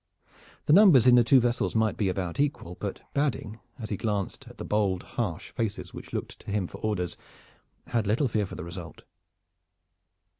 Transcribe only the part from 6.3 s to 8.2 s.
to him for orders had